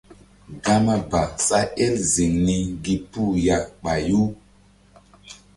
[0.63, 4.21] Gama ba sa el ziŋ ni gi puh ya ɓayu.